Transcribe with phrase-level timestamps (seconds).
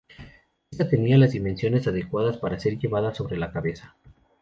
[0.71, 3.93] Ésta tenía las dimensiones adecuadas para ser llevada sobre la cabeza.